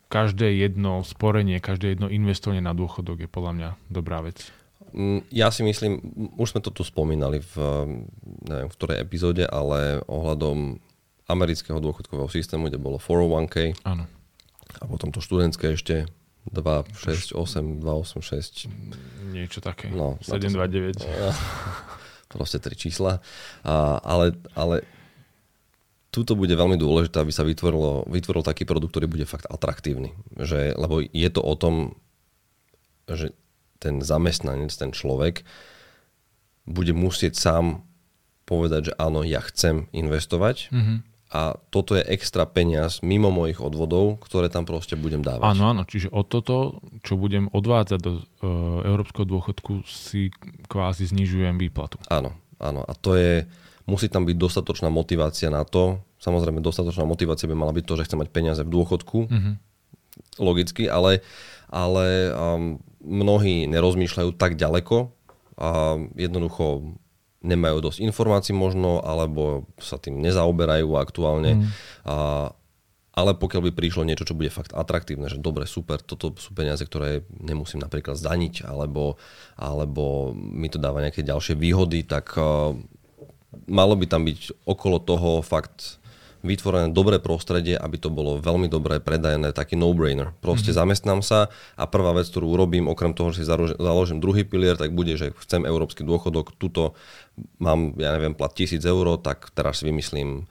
každé 0.08 0.56
jedno 0.56 1.04
sporenie, 1.04 1.60
každé 1.60 1.98
jedno 1.98 2.08
investovanie 2.08 2.62
na 2.64 2.72
dôchodok 2.72 3.26
je 3.26 3.28
podľa 3.30 3.52
mňa 3.52 3.70
dobrá 3.90 4.22
vec. 4.24 4.48
Mm, 4.96 5.26
ja 5.28 5.52
si 5.52 5.66
myslím, 5.66 6.00
už 6.40 6.56
sme 6.56 6.60
to 6.64 6.72
tu 6.72 6.86
spomínali 6.86 7.42
v, 7.42 7.54
neviem, 8.48 8.68
v 8.70 8.76
ktorej 8.76 9.02
epizóde, 9.02 9.44
ale 9.44 10.00
ohľadom 10.06 10.80
amerického 11.26 11.82
dôchodkového 11.82 12.30
systému, 12.30 12.70
kde 12.70 12.78
bolo 12.78 13.02
401k. 13.02 13.74
Áno. 13.82 14.06
A 14.80 14.84
potom 14.86 15.10
to 15.10 15.18
študentské 15.20 15.74
ešte 15.74 16.06
2, 16.52 16.54
6, 16.54 17.34
8, 17.34 17.82
2, 17.82 17.82
8, 17.82 18.22
6. 18.22 19.34
Niečo 19.34 19.58
také. 19.58 19.90
No, 19.90 20.16
7, 20.22 20.54
2, 20.54 21.02
9. 21.02 22.32
Proste 22.32 22.62
tri 22.62 22.78
čísla. 22.78 23.18
A, 23.66 23.98
ale, 24.02 24.38
ale 24.54 24.86
tuto 26.16 26.32
bude 26.32 26.56
veľmi 26.56 26.80
dôležité, 26.80 27.20
aby 27.20 27.28
sa 27.28 27.44
vytvorilo, 27.44 28.08
vytvoril 28.08 28.40
taký 28.40 28.64
produkt, 28.64 28.96
ktorý 28.96 29.04
bude 29.04 29.28
fakt 29.28 29.44
atraktívny. 29.52 30.16
Že, 30.40 30.72
lebo 30.80 31.04
je 31.04 31.28
to 31.28 31.44
o 31.44 31.54
tom, 31.60 32.00
že 33.04 33.36
ten 33.76 34.00
zamestnanec, 34.00 34.72
ten 34.72 34.96
človek 34.96 35.44
bude 36.64 36.96
musieť 36.96 37.36
sám 37.36 37.84
povedať, 38.48 38.90
že 38.90 38.92
áno, 38.96 39.20
ja 39.20 39.44
chcem 39.44 39.92
investovať 39.92 40.72
mm-hmm 40.72 40.98
a 41.26 41.58
toto 41.74 41.98
je 41.98 42.06
extra 42.06 42.46
peniaz 42.46 43.02
mimo 43.02 43.34
mojich 43.34 43.58
odvodov, 43.58 44.22
ktoré 44.22 44.46
tam 44.46 44.62
proste 44.62 44.94
budem 44.94 45.26
dávať. 45.26 45.42
Áno, 45.42 45.74
áno, 45.74 45.82
čiže 45.82 46.06
o 46.14 46.22
toto, 46.22 46.78
čo 47.02 47.18
budem 47.18 47.50
odvádzať 47.50 47.98
do 47.98 48.12
e, 48.16 48.22
európskeho 48.86 49.26
dôchodku, 49.26 49.82
si 49.90 50.30
kvázi 50.70 51.10
znižujem 51.10 51.58
výplatu. 51.58 51.98
Áno, 52.06 52.38
áno. 52.62 52.86
A 52.86 52.94
to 52.94 53.18
je, 53.18 53.42
musí 53.90 54.06
tam 54.06 54.22
byť 54.22 54.36
dostatočná 54.38 54.86
motivácia 54.86 55.50
na 55.50 55.66
to. 55.66 55.98
Samozrejme, 56.16 56.64
dostatočná 56.64 57.04
motivácia 57.04 57.46
by 57.48 57.56
mala 57.56 57.76
byť 57.76 57.84
to, 57.84 57.94
že 58.00 58.04
chcem 58.08 58.20
mať 58.20 58.28
peniaze 58.32 58.62
v 58.64 58.72
dôchodku. 58.72 59.18
Mm-hmm. 59.28 59.54
Logicky, 60.40 60.88
ale, 60.88 61.20
ale 61.68 62.32
um, 62.32 62.80
mnohí 63.04 63.68
nerozmýšľajú 63.68 64.32
tak 64.34 64.56
ďaleko 64.56 65.12
a 65.56 66.00
jednoducho 66.16 66.96
nemajú 67.44 67.78
dosť 67.78 67.98
informácií 68.02 68.52
možno, 68.56 69.00
alebo 69.04 69.68
sa 69.78 70.00
tým 70.00 70.18
nezaoberajú 70.18 70.98
aktuálne. 70.98 71.62
Mm. 71.62 71.66
A, 72.08 72.16
ale 73.16 73.32
pokiaľ 73.32 73.70
by 73.70 73.72
prišlo 73.72 74.04
niečo, 74.04 74.28
čo 74.28 74.36
bude 74.36 74.52
fakt 74.52 74.76
atraktívne, 74.76 75.30
že 75.30 75.40
dobre, 75.40 75.64
super, 75.64 76.02
toto 76.02 76.36
sú 76.36 76.52
peniaze, 76.52 76.84
ktoré 76.84 77.24
nemusím 77.40 77.80
napríklad 77.80 78.18
zdaniť, 78.18 78.66
alebo, 78.68 79.16
alebo 79.56 80.36
mi 80.36 80.68
to 80.68 80.76
dáva 80.76 81.00
nejaké 81.00 81.24
ďalšie 81.24 81.56
výhody, 81.56 82.04
tak 82.04 82.36
uh, 82.36 82.76
malo 83.64 83.94
by 83.96 84.04
tam 84.04 84.28
byť 84.28 84.68
okolo 84.68 85.00
toho 85.00 85.40
fakt 85.40 85.96
vytvorené 86.46 86.94
dobré 86.94 87.18
prostredie, 87.18 87.74
aby 87.74 87.98
to 87.98 88.08
bolo 88.08 88.38
veľmi 88.38 88.70
dobré, 88.70 89.02
predajné, 89.02 89.50
taký 89.50 89.74
no-brainer. 89.74 90.32
Proste 90.38 90.70
mm-hmm. 90.70 90.80
zamestnám 90.80 91.20
sa 91.20 91.50
a 91.74 91.84
prvá 91.90 92.14
vec, 92.14 92.30
ktorú 92.30 92.54
urobím, 92.54 92.86
okrem 92.86 93.12
toho, 93.12 93.34
že 93.34 93.42
si 93.42 93.50
založím 93.76 94.22
druhý 94.22 94.46
pilier, 94.46 94.78
tak 94.78 94.94
bude, 94.94 95.18
že 95.18 95.34
chcem 95.42 95.66
európsky 95.66 96.06
dôchodok, 96.06 96.54
tuto 96.56 96.94
mám, 97.58 97.92
ja 97.98 98.14
neviem, 98.14 98.32
plat 98.32 98.54
1000 98.54 98.80
eur, 98.86 99.18
tak 99.20 99.50
teraz 99.52 99.82
si 99.82 99.90
vymyslím 99.90 100.46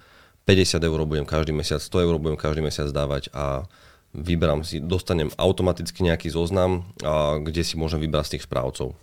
50 0.46 0.78
eur 0.78 1.00
budem 1.10 1.26
každý 1.26 1.56
mesiac, 1.56 1.82
100 1.82 2.06
eur 2.06 2.16
budem 2.22 2.38
každý 2.38 2.62
mesiac 2.62 2.92
dávať 2.94 3.34
a 3.34 3.66
vyberám 4.14 4.62
si, 4.62 4.78
dostanem 4.78 5.34
automaticky 5.36 6.06
nejaký 6.06 6.30
zoznam, 6.30 6.86
a, 7.02 7.42
kde 7.42 7.66
si 7.66 7.76
môžem 7.76 7.98
vybrať 7.98 8.26
z 8.30 8.34
tých 8.38 8.46
správcov. 8.46 8.94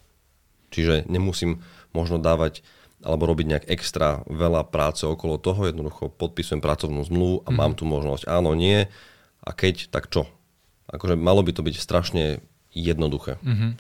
Čiže 0.73 1.05
nemusím 1.11 1.61
možno 1.93 2.17
dávať 2.17 2.65
alebo 3.03 3.27
robiť 3.29 3.47
nejak 3.47 3.67
extra 3.69 4.23
veľa 4.31 4.71
práce 4.71 5.03
okolo 5.03 5.39
toho, 5.39 5.67
jednoducho 5.67 6.11
podpisujem 6.15 6.63
pracovnú 6.63 7.03
zmluvu 7.03 7.43
a 7.43 7.51
mm-hmm. 7.51 7.59
mám 7.59 7.73
tu 7.75 7.85
možnosť 7.85 8.31
áno, 8.31 8.55
nie 8.55 8.87
a 9.43 9.51
keď, 9.51 9.91
tak 9.91 10.09
čo. 10.09 10.31
Akože 10.87 11.19
malo 11.19 11.43
by 11.43 11.51
to 11.55 11.67
byť 11.67 11.75
strašne 11.79 12.25
jednoduché. 12.71 13.43
Mm-hmm. 13.43 13.73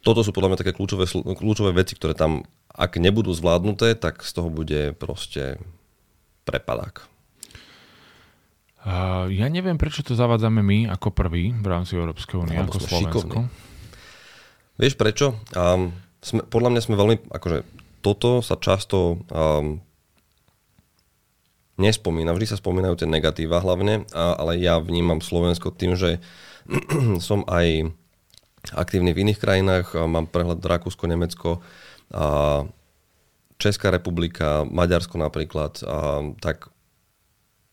Toto 0.00 0.24
sú 0.24 0.32
podľa 0.32 0.54
mňa 0.54 0.60
také 0.64 0.72
kľúčové, 0.72 1.04
kľúčové 1.12 1.76
veci, 1.76 1.92
ktoré 1.92 2.16
tam, 2.16 2.44
ak 2.72 2.96
nebudú 2.96 3.36
zvládnuté, 3.36 3.96
tak 3.96 4.24
z 4.24 4.32
toho 4.32 4.48
bude 4.48 4.96
proste 4.96 5.60
prepadák. 6.48 7.04
Uh, 8.80 9.28
ja 9.28 9.44
neviem, 9.52 9.76
prečo 9.76 10.00
to 10.00 10.16
zavádzame 10.16 10.64
my 10.64 10.88
ako 10.88 11.12
prvý 11.12 11.52
v 11.52 11.66
rámci 11.68 12.00
Európskej 12.00 12.40
únie, 12.40 12.56
ako 12.56 12.80
Slovensko. 12.80 13.20
Šikovní. 13.28 13.44
Vieš 14.80 14.96
prečo? 14.96 15.36
Um, 15.52 15.92
sme, 16.20 16.44
podľa 16.44 16.70
mňa 16.76 16.82
sme 16.84 16.96
veľmi, 16.96 17.16
akože 17.32 17.58
toto 18.00 18.40
sa 18.40 18.56
často 18.56 19.20
um, 19.32 19.80
nespomína, 21.80 22.36
vždy 22.36 22.46
sa 22.52 22.60
spomínajú 22.60 23.00
tie 23.00 23.08
negatíva 23.08 23.60
hlavne, 23.60 24.04
a, 24.12 24.36
ale 24.36 24.60
ja 24.60 24.76
vnímam 24.76 25.24
Slovensko 25.24 25.72
tým, 25.72 25.96
že 25.96 26.20
som 27.28 27.44
aj 27.48 27.88
aktívny 28.76 29.16
v 29.16 29.24
iných 29.24 29.40
krajinách, 29.40 29.96
mám 30.04 30.28
prehľad 30.28 30.60
Rakúsko, 30.60 31.08
Nemecko, 31.08 31.64
a 32.10 32.66
Česká 33.60 33.92
republika, 33.92 34.64
Maďarsko 34.68 35.16
napríklad, 35.16 35.80
a, 35.84 36.20
tak 36.40 36.68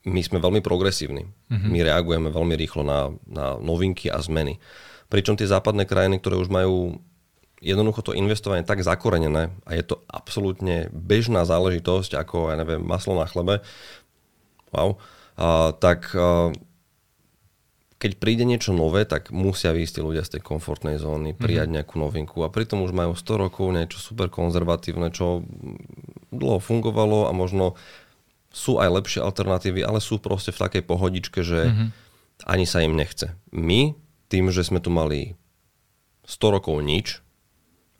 my 0.07 0.23
sme 0.23 0.39
veľmi 0.39 0.63
progresívni. 0.63 1.27
Mm-hmm. 1.51 1.67
My 1.67 1.79
reagujeme 1.83 2.29
veľmi 2.31 2.55
rýchlo 2.55 2.87
na, 2.87 3.11
na 3.27 3.59
novinky 3.59 4.07
a 4.07 4.23
zmeny. 4.23 4.55
Pričom 5.11 5.35
tie 5.35 5.47
západné 5.47 5.83
krajiny, 5.83 6.23
ktoré 6.23 6.39
už 6.39 6.47
majú 6.47 7.03
jednoducho 7.61 8.05
to 8.05 8.17
investovanie 8.17 8.61
tak 8.61 8.85
zakorenené 8.85 9.49
a 9.65 9.71
je 9.73 9.83
to 9.83 10.05
absolútne 10.05 10.93
bežná 10.93 11.41
záležitosť 11.43 12.17
ako, 12.17 12.53
ja 12.53 12.55
neviem, 12.59 12.81
maslo 12.85 13.17
na 13.17 13.25
chlebe, 13.25 13.65
wow, 14.69 15.01
a, 15.37 15.73
tak 15.73 16.13
a, 16.13 16.53
keď 17.97 18.11
príde 18.21 18.45
niečo 18.45 18.77
nové, 18.77 19.09
tak 19.09 19.33
musia 19.33 19.73
výjsť 19.73 19.93
tí 19.97 20.01
ľudia 20.05 20.21
z 20.21 20.37
tej 20.37 20.41
komfortnej 20.45 21.01
zóny, 21.01 21.33
prijať 21.33 21.65
mm-hmm. 21.65 21.77
nejakú 21.81 21.95
novinku 21.97 22.45
a 22.45 22.53
pritom 22.53 22.85
už 22.85 22.93
majú 22.93 23.17
100 23.17 23.43
rokov 23.49 23.65
niečo 23.73 23.97
super 23.97 24.29
konzervatívne, 24.29 25.09
čo 25.09 25.41
dlho 26.29 26.61
fungovalo 26.61 27.25
a 27.25 27.33
možno 27.33 27.73
sú 28.53 28.77
aj 28.77 28.89
lepšie 29.01 29.19
alternatívy, 29.25 29.81
ale 29.81 29.97
sú 29.97 30.21
proste 30.21 30.53
v 30.53 30.61
takej 30.61 30.83
pohodičke, 30.85 31.41
že 31.41 31.73
mm-hmm. 31.73 31.89
ani 32.45 32.65
sa 32.69 32.85
im 32.85 32.93
nechce. 32.93 33.33
My, 33.49 33.97
tým, 34.29 34.53
že 34.53 34.61
sme 34.61 34.77
tu 34.77 34.93
mali 34.93 35.33
100 36.29 36.53
rokov 36.53 36.77
nič, 36.85 37.25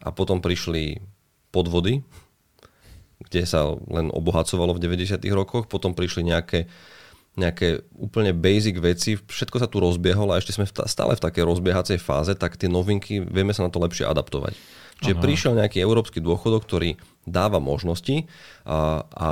a 0.01 0.09
potom 0.13 0.43
prišli 0.43 1.01
podvody, 1.49 2.05
kde 3.17 3.41
sa 3.49 3.73
len 3.89 4.13
obohacovalo 4.13 4.77
v 4.77 4.83
90. 4.83 5.17
rokoch, 5.33 5.65
potom 5.65 5.97
prišli 5.97 6.29
nejaké, 6.29 6.69
nejaké 7.33 7.81
úplne 7.97 8.31
basic 8.31 8.77
veci, 8.77 9.17
všetko 9.17 9.57
sa 9.57 9.67
tu 9.67 9.81
rozbiehalo 9.81 10.33
a 10.33 10.39
ešte 10.39 10.53
sme 10.53 10.69
stále 10.69 11.17
v 11.17 11.23
takej 11.23 11.43
rozbiehacej 11.43 11.97
fáze, 11.97 12.37
tak 12.37 12.61
tie 12.61 12.69
novinky 12.69 13.25
vieme 13.25 13.57
sa 13.57 13.65
na 13.65 13.73
to 13.73 13.81
lepšie 13.81 14.05
adaptovať. 14.05 14.53
Čiže 15.01 15.15
Aha. 15.17 15.23
prišiel 15.23 15.53
nejaký 15.57 15.77
európsky 15.81 16.21
dôchodok, 16.21 16.65
ktorý 16.65 16.97
dáva 17.25 17.61
možnosti 17.61 18.25
a, 18.65 19.05
a 19.13 19.29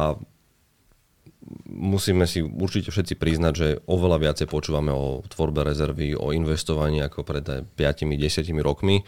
musíme 1.69 2.25
si 2.25 2.41
určite 2.41 2.89
všetci 2.89 3.17
priznať, 3.17 3.53
že 3.53 3.67
oveľa 3.85 4.17
viacej 4.29 4.47
počúvame 4.49 4.89
o 4.89 5.21
tvorbe 5.29 5.61
rezervy, 5.61 6.17
o 6.17 6.33
investovaní 6.33 7.01
ako 7.05 7.21
pred 7.21 7.45
5-10 7.77 8.49
rokmi 8.65 9.05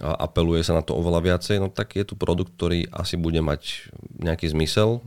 apeluje 0.00 0.60
sa 0.60 0.76
na 0.76 0.82
to 0.84 0.92
oveľa 0.92 1.34
viacej, 1.34 1.56
no 1.60 1.68
tak 1.72 1.96
je 1.96 2.04
tu 2.04 2.14
produkt, 2.20 2.52
ktorý 2.56 2.88
asi 2.92 3.16
bude 3.16 3.40
mať 3.40 3.92
nejaký 4.20 4.52
zmysel, 4.52 5.00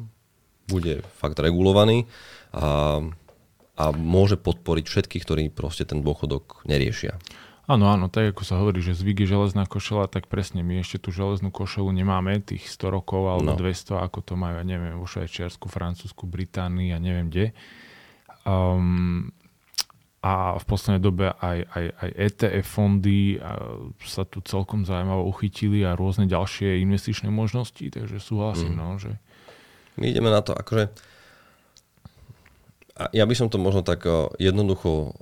bude 0.69 1.05
fakt 1.17 1.37
regulovaný 1.37 2.09
a, 2.53 3.01
a 3.77 3.83
môže 3.93 4.37
podporiť 4.37 4.85
všetkých, 4.85 5.23
ktorí 5.25 5.43
proste 5.53 5.85
ten 5.85 6.01
dôchodok 6.01 6.65
neriešia. 6.65 7.21
Áno, 7.69 7.85
áno, 7.85 8.09
tak 8.09 8.33
ako 8.33 8.41
sa 8.41 8.57
hovorí, 8.57 8.81
že 8.81 8.97
zvyk 8.97 9.21
je 9.21 9.37
železná 9.37 9.69
košela, 9.69 10.09
tak 10.09 10.25
presne 10.25 10.65
my 10.65 10.81
ešte 10.81 11.05
tú 11.05 11.13
železnú 11.13 11.53
košelu 11.53 11.93
nemáme, 11.93 12.41
tých 12.41 12.65
100 12.65 12.97
rokov 12.97 13.29
alebo 13.29 13.53
no. 13.53 13.61
200, 13.61 13.93
ako 14.09 14.25
to 14.25 14.33
majú, 14.33 14.57
ja 14.57 14.65
neviem, 14.65 14.97
vo 14.97 15.05
Švajčiarsku, 15.05 15.69
Francúzsku, 15.69 16.25
Británii 16.25 16.89
a 16.89 16.97
ja 16.97 16.97
neviem 16.97 17.29
kde. 17.29 17.53
Um, 18.41 19.29
a 20.19 20.59
v 20.59 20.65
poslednej 20.67 20.99
dobe 20.99 21.31
aj, 21.31 21.57
aj, 21.71 21.85
aj 21.95 22.09
ETF 22.11 22.67
fondy 22.67 23.39
sa 24.03 24.27
tu 24.27 24.43
celkom 24.43 24.83
zaujímavo 24.83 25.23
uchytili 25.31 25.87
a 25.87 25.95
rôzne 25.95 26.27
ďalšie 26.27 26.83
investičné 26.83 27.31
možnosti, 27.31 27.87
takže 27.87 28.19
súhlasím, 28.19 28.75
mm. 28.75 28.79
no, 28.79 28.99
že... 28.99 29.15
My 29.95 30.11
ideme 30.11 30.27
na 30.27 30.43
to, 30.43 30.51
akože 30.51 30.91
ja 33.15 33.23
by 33.23 33.35
som 33.35 33.47
to 33.47 33.55
možno 33.55 33.79
tak 33.79 34.03
jednoducho 34.35 35.15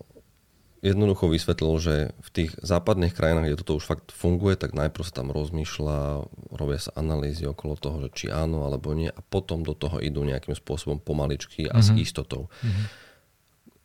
jednoducho 0.82 1.26
vysvetlil, 1.30 1.74
že 1.82 1.96
v 2.22 2.30
tých 2.30 2.52
západných 2.62 3.14
krajinách, 3.14 3.50
kde 3.50 3.60
toto 3.60 3.82
už 3.82 3.86
fakt 3.90 4.14
funguje, 4.14 4.54
tak 4.56 4.78
najprv 4.78 5.04
sa 5.04 5.14
tam 5.22 5.34
rozmýšľa, 5.34 6.30
robia 6.54 6.80
sa 6.80 6.94
analýzy 6.94 7.50
okolo 7.50 7.74
toho, 7.76 7.98
že 8.08 8.10
či 8.14 8.26
áno 8.30 8.66
alebo 8.70 8.94
nie 8.94 9.10
a 9.10 9.22
potom 9.26 9.66
do 9.66 9.74
toho 9.74 9.98
idú 9.98 10.22
nejakým 10.22 10.54
spôsobom 10.54 11.02
pomaličky 11.02 11.66
a 11.66 11.78
mm-hmm. 11.78 11.86
s 11.86 11.90
mhm. 11.94 11.98
istotou. 11.98 12.42
Mm-hmm. 12.62 12.86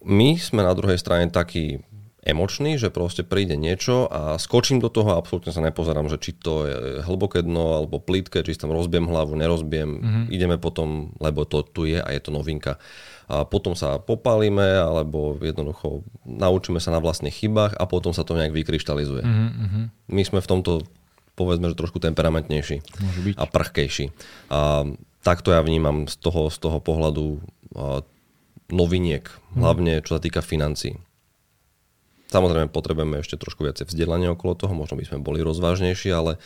My 0.02 0.34
sme 0.38 0.66
na 0.66 0.74
druhej 0.74 0.98
strane 0.98 1.30
takí 1.30 1.82
emočný, 2.22 2.78
že 2.78 2.94
proste 2.94 3.26
príde 3.26 3.58
niečo 3.58 4.06
a 4.06 4.38
skočím 4.38 4.78
do 4.78 4.86
toho 4.86 5.14
a 5.14 5.18
absolútne 5.18 5.50
sa 5.50 5.58
nepozerám, 5.58 6.06
že 6.06 6.22
či 6.22 6.30
to 6.38 6.70
je 6.70 6.76
hlboké 7.02 7.42
dno 7.42 7.82
alebo 7.82 7.98
plítke, 7.98 8.46
či 8.46 8.54
tam 8.54 8.70
rozbiem 8.70 9.10
hlavu, 9.10 9.34
nerozbiem, 9.34 9.90
mm-hmm. 9.90 10.24
ideme 10.30 10.54
potom, 10.54 11.10
lebo 11.18 11.42
to 11.42 11.66
tu 11.66 11.82
je 11.90 11.98
a 11.98 12.08
je 12.14 12.20
to 12.22 12.30
novinka. 12.30 12.78
A 13.26 13.42
potom 13.42 13.74
sa 13.74 13.98
popálime 13.98 14.78
alebo 14.78 15.34
jednoducho 15.42 16.06
naučíme 16.22 16.78
sa 16.78 16.94
na 16.94 17.02
vlastných 17.02 17.34
chybách 17.34 17.74
a 17.74 17.84
potom 17.90 18.14
sa 18.14 18.22
to 18.22 18.38
nejak 18.38 18.54
vykryštalizuje. 18.54 19.22
Mm-hmm. 19.26 19.84
My 20.14 20.22
sme 20.22 20.38
v 20.38 20.50
tomto 20.50 20.86
povedzme, 21.34 21.72
že 21.72 21.80
trošku 21.80 21.98
temperamentnejší 21.98 22.84
a 23.40 23.44
prchkejší. 23.48 24.12
A 24.52 24.84
takto 25.24 25.50
ja 25.50 25.64
vnímam 25.64 26.06
z 26.06 26.20
toho, 26.20 26.52
z 26.52 26.58
toho 26.60 26.78
pohľadu 26.78 27.40
noviniek, 28.72 29.28
hlavne 29.52 30.00
čo 30.00 30.16
sa 30.16 30.20
týka 30.24 30.40
financií. 30.40 30.96
Samozrejme, 32.32 32.72
potrebujeme 32.72 33.20
ešte 33.20 33.36
trošku 33.36 33.68
viacej 33.68 33.92
vzdelania 33.92 34.32
okolo 34.32 34.56
toho, 34.56 34.72
možno 34.72 34.96
by 34.96 35.04
sme 35.04 35.20
boli 35.20 35.44
rozvážnejší, 35.44 36.08
ale, 36.16 36.40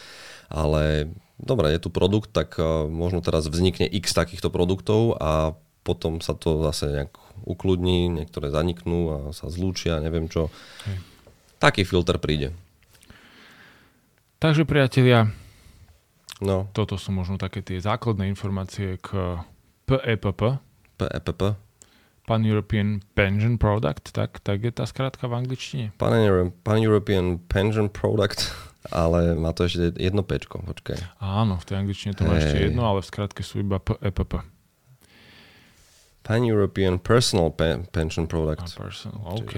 ale 0.50 1.14
dobre, 1.38 1.70
je 1.70 1.86
tu 1.86 1.94
produkt, 1.94 2.34
tak 2.34 2.58
uh, 2.58 2.90
možno 2.90 3.22
teraz 3.22 3.46
vznikne 3.46 3.86
x 3.86 4.10
takýchto 4.10 4.50
produktov 4.50 5.14
a 5.22 5.54
potom 5.86 6.18
sa 6.18 6.34
to 6.34 6.58
zase 6.66 6.90
nejak 6.90 7.14
ukludní, 7.46 8.10
niektoré 8.10 8.50
zaniknú 8.50 8.98
a 9.06 9.18
sa 9.30 9.46
zlúčia, 9.46 10.02
neviem 10.02 10.26
čo. 10.26 10.50
Hej. 10.90 10.98
Taký 11.62 11.86
filter 11.86 12.18
príde. 12.18 12.50
Takže 14.42 14.66
priatelia, 14.66 15.30
no. 16.42 16.66
toto 16.74 16.98
sú 16.98 17.14
možno 17.14 17.38
také 17.38 17.62
tie 17.62 17.78
základné 17.78 18.26
informácie 18.26 18.98
k 18.98 19.38
PEPP. 19.86 20.58
PEPP. 20.98 21.65
Pan-European 22.26 23.06
Pension 23.14 23.54
Product, 23.54 24.10
tak, 24.10 24.42
tak 24.42 24.66
je 24.66 24.74
tá 24.74 24.82
skrátka 24.82 25.30
v 25.30 25.46
angličtine? 25.46 25.94
Pan-European 25.96 27.38
Pension 27.46 27.86
Product, 27.86 28.50
ale 28.90 29.38
má 29.38 29.54
to 29.54 29.70
ešte 29.70 29.94
jedno 29.94 30.26
pečko, 30.26 30.58
počkaj. 30.66 31.22
Áno, 31.22 31.62
v 31.62 31.64
tej 31.64 31.76
angličtine 31.86 32.12
to 32.18 32.26
má 32.26 32.34
hey. 32.36 32.42
ešte 32.42 32.58
jedno, 32.70 32.82
ale 32.82 33.00
v 33.00 33.08
skratke 33.08 33.46
sú 33.46 33.62
iba 33.62 33.78
PEPP. 33.78 34.42
Pan-European 36.26 36.98
Personal 36.98 37.54
Pe- 37.54 37.86
Pension 37.94 38.26
Product. 38.26 38.66
A 38.66 38.90
personal, 38.90 39.22
OK. 39.30 39.54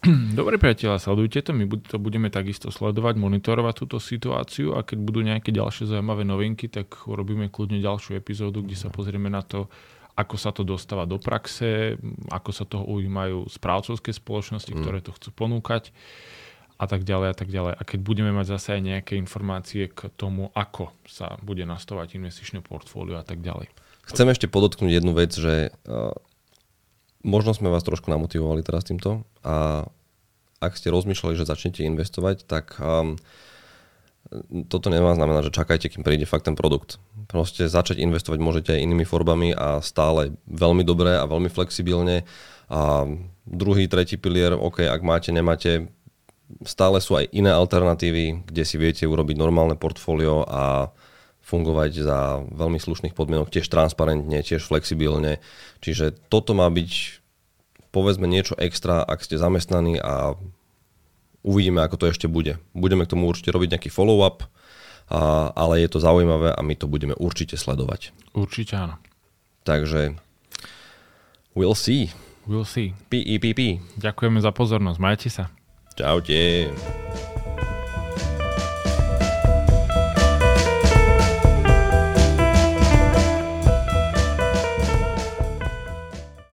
Dobre 0.38 0.56
priateľa, 0.56 1.02
sledujte 1.02 1.44
to, 1.44 1.50
my 1.52 1.66
to 1.82 1.98
budeme 2.00 2.30
takisto 2.32 2.72
sledovať, 2.72 3.20
monitorovať 3.20 3.74
túto 3.84 3.98
situáciu 4.00 4.78
a 4.78 4.86
keď 4.86 4.98
budú 5.02 5.20
nejaké 5.26 5.52
ďalšie 5.52 5.90
zaujímavé 5.90 6.24
novinky, 6.24 6.72
tak 6.72 7.04
urobíme 7.04 7.52
kľudne 7.52 7.82
ďalšiu 7.82 8.16
epizódu, 8.16 8.64
kde 8.64 8.78
sa 8.78 8.88
pozrieme 8.88 9.28
na 9.28 9.44
to, 9.44 9.68
ako 10.16 10.36
sa 10.36 10.50
to 10.50 10.62
dostáva 10.66 11.06
do 11.06 11.16
praxe, 11.16 11.96
ako 12.30 12.50
sa 12.50 12.64
toho 12.66 12.84
ujímajú 12.86 13.46
správcovské 13.50 14.10
spoločnosti, 14.14 14.72
mm. 14.74 14.78
ktoré 14.80 14.98
to 15.00 15.14
chcú 15.16 15.30
ponúkať 15.34 15.94
a 16.80 16.88
tak 16.88 17.04
ďalej 17.04 17.28
a 17.32 17.36
tak 17.36 17.48
ďalej. 17.52 17.72
A 17.76 17.82
keď 17.84 17.98
budeme 18.00 18.32
mať 18.32 18.56
zase 18.56 18.80
aj 18.80 18.82
nejaké 18.82 19.12
informácie 19.20 19.92
k 19.92 20.08
tomu, 20.16 20.48
ako 20.56 20.96
sa 21.04 21.36
bude 21.44 21.68
nastavať 21.68 22.16
investičné 22.16 22.64
portfólio 22.64 23.20
a 23.20 23.24
tak 23.24 23.44
ďalej. 23.44 23.68
Chcem 24.08 24.26
ešte 24.32 24.48
podotknúť 24.48 24.90
jednu 24.96 25.12
vec, 25.12 25.30
že 25.36 25.70
uh, 25.86 26.10
možno 27.20 27.52
sme 27.52 27.68
vás 27.68 27.84
trošku 27.84 28.08
namotivovali 28.08 28.64
teraz 28.64 28.88
týmto 28.88 29.28
a 29.44 29.84
ak 30.60 30.76
ste 30.76 30.92
rozmýšľali, 30.92 31.36
že 31.36 31.48
začnete 31.48 31.84
investovať, 31.88 32.44
tak 32.44 32.76
um, 32.80 33.16
toto 34.70 34.88
nemá 34.94 35.14
znamená, 35.18 35.42
že 35.42 35.50
čakajte, 35.50 35.90
kým 35.90 36.06
príde 36.06 36.22
fakt 36.22 36.46
ten 36.46 36.54
produkt. 36.54 37.02
Proste 37.26 37.66
začať 37.66 37.98
investovať 37.98 38.38
môžete 38.38 38.70
aj 38.74 38.82
inými 38.86 39.02
formami 39.02 39.50
a 39.50 39.82
stále 39.82 40.38
veľmi 40.46 40.86
dobre 40.86 41.18
a 41.18 41.26
veľmi 41.26 41.50
flexibilne. 41.50 42.22
A 42.70 43.10
druhý, 43.42 43.90
tretí 43.90 44.14
pilier, 44.14 44.54
OK, 44.54 44.86
ak 44.86 45.02
máte, 45.02 45.34
nemáte, 45.34 45.90
stále 46.62 47.02
sú 47.02 47.18
aj 47.18 47.30
iné 47.34 47.50
alternatívy, 47.50 48.46
kde 48.46 48.62
si 48.62 48.78
viete 48.78 49.02
urobiť 49.06 49.34
normálne 49.34 49.74
portfólio 49.74 50.46
a 50.46 50.94
fungovať 51.42 51.90
za 52.06 52.18
veľmi 52.46 52.78
slušných 52.78 53.14
podmienok, 53.18 53.50
tiež 53.50 53.66
transparentne, 53.66 54.38
tiež 54.46 54.62
flexibilne. 54.62 55.42
Čiže 55.82 56.14
toto 56.30 56.54
má 56.54 56.70
byť 56.70 57.18
povedzme 57.90 58.30
niečo 58.30 58.54
extra, 58.54 59.02
ak 59.02 59.26
ste 59.26 59.34
zamestnaní 59.34 59.98
a 59.98 60.38
uvidíme, 61.42 61.80
ako 61.80 61.96
to 61.96 62.06
ešte 62.10 62.26
bude. 62.26 62.60
Budeme 62.72 63.04
k 63.04 63.12
tomu 63.16 63.28
určite 63.28 63.52
robiť 63.52 63.76
nejaký 63.76 63.90
follow-up, 63.92 64.44
a, 65.10 65.50
ale 65.54 65.82
je 65.82 65.88
to 65.90 65.98
zaujímavé 65.98 66.54
a 66.54 66.60
my 66.62 66.74
to 66.78 66.86
budeme 66.86 67.16
určite 67.18 67.58
sledovať. 67.58 68.14
Určite 68.32 68.78
áno. 68.78 68.96
Takže 69.66 70.16
we'll 71.52 71.76
see. 71.76 72.14
We'll 72.48 72.66
see. 72.66 72.96
P-E-P-P. 73.12 73.82
Ďakujeme 74.00 74.40
za 74.40 74.50
pozornosť. 74.50 74.98
Majte 74.98 75.28
sa. 75.28 75.52
Čaute. 75.94 76.72